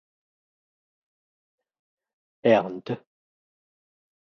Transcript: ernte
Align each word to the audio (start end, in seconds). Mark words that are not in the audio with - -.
ernte 2.43 2.95